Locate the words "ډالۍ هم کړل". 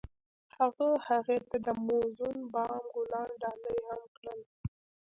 3.41-4.39